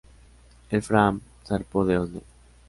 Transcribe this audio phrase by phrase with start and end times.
[0.71, 2.21] El "Fram" zarpó de Oslo.